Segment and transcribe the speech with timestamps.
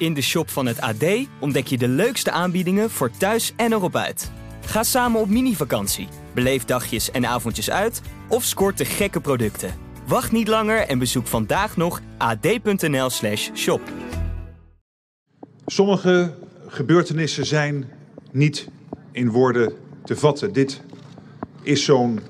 [0.00, 1.04] In de shop van het AD
[1.40, 4.30] ontdek je de leukste aanbiedingen voor thuis en erop uit.
[4.64, 9.74] Ga samen op mini-vakantie, beleef dagjes en avondjes uit of scoort de gekke producten.
[10.06, 13.80] Wacht niet langer en bezoek vandaag nog ad.nl/slash shop.
[15.66, 16.34] Sommige
[16.66, 17.90] gebeurtenissen zijn
[18.30, 18.68] niet
[19.12, 19.72] in woorden
[20.04, 20.52] te vatten.
[20.52, 20.82] Dit
[21.62, 22.20] is zo'n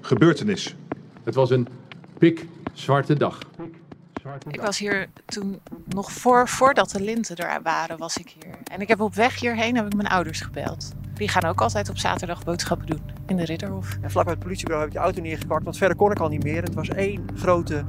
[0.00, 0.74] gebeurtenis.
[1.22, 1.68] Het was een
[2.18, 3.38] pikzwarte dag.
[4.48, 8.54] Ik was hier toen nog voor, voordat de linten er waren, was ik hier.
[8.64, 10.92] En ik heb op weg hierheen heb ik mijn ouders gebeld.
[11.14, 13.96] Die gaan ook altijd op zaterdag boodschappen doen in de Ridderhof.
[14.00, 16.28] En vlak bij het politiebureau heb ik de auto neergepakt, want verder kon ik al
[16.28, 16.62] niet meer.
[16.62, 17.84] Het was één grote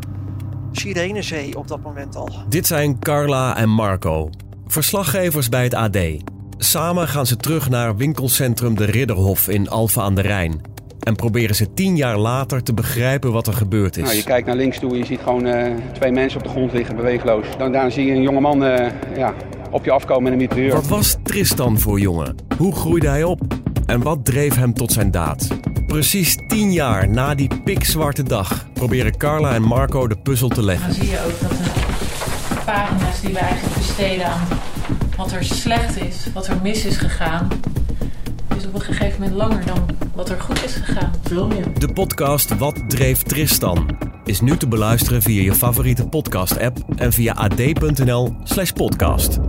[0.72, 2.30] sirenezee op dat moment al.
[2.50, 4.30] Dit zijn Carla en Marco,
[4.68, 5.98] verslaggevers bij het AD.
[6.58, 10.62] Samen gaan ze terug naar winkelcentrum De Ridderhof in Alphen aan de Rijn.
[11.06, 14.04] En proberen ze tien jaar later te begrijpen wat er gebeurd is.
[14.04, 16.50] Nou, je kijkt naar links toe en je ziet gewoon uh, twee mensen op de
[16.50, 17.46] grond liggen, beweegloos.
[17.58, 19.34] Dan daar zie je een jonge man uh, ja,
[19.72, 20.74] op je afkomen met een mitrailleur.
[20.74, 22.36] Wat was Tristan voor jongen?
[22.58, 23.42] Hoe groeide hij op?
[23.86, 25.48] En wat dreef hem tot zijn daad?
[25.88, 30.88] Precies tien jaar na die pikzwarte dag proberen Carla en Marco de puzzel te leggen.
[30.88, 34.48] Dan zie je ook dat de pagina's die we eigenlijk besteden aan
[35.18, 37.48] wat er slecht is, wat er mis is gegaan,
[39.12, 41.12] gegeven moment langer dan wat er goed is gegaan.
[41.24, 41.80] Veel meer.
[41.80, 47.34] De podcast Wat dreef Tristan is nu te beluisteren via je favoriete podcast-app en via
[47.34, 49.40] ad.nl/podcast.